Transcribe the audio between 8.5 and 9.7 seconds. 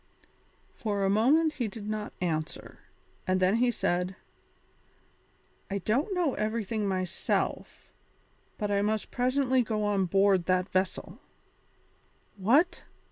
but I must presently